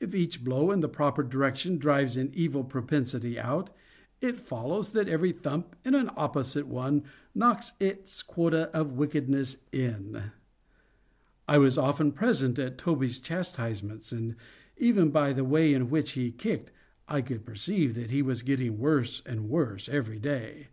If 0.00 0.14
each 0.14 0.44
blow 0.44 0.70
in 0.70 0.80
the 0.80 0.86
proper 0.90 1.22
direction 1.22 1.78
drives 1.78 2.18
an 2.18 2.30
evil 2.34 2.62
propensity 2.62 3.38
out, 3.40 3.70
it 4.20 4.36
follows 4.36 4.92
that 4.92 5.08
every 5.08 5.32
thump 5.32 5.76
in 5.82 5.94
an 5.94 6.10
opposite 6.14 6.66
one 6.66 7.04
knocks 7.34 7.72
its 7.80 8.22
quota 8.22 8.68
of 8.76 8.92
wickedness 8.92 9.56
in. 9.72 10.24
I 11.48 11.56
was 11.56 11.78
often 11.78 12.12
present 12.12 12.58
at 12.58 12.76
Toby's 12.76 13.18
chastisements, 13.18 14.12
and, 14.12 14.36
even 14.76 15.08
by 15.08 15.32
the 15.32 15.42
way 15.42 15.72
in 15.72 15.88
which 15.88 16.12
he 16.12 16.32
kicked, 16.32 16.70
I 17.08 17.22
could 17.22 17.46
perceive 17.46 17.94
that 17.94 18.10
he 18.10 18.20
was 18.20 18.42
getting 18.42 18.78
worse 18.78 19.22
and 19.24 19.48
worse 19.48 19.88
every 19.88 20.18
day. 20.18 20.68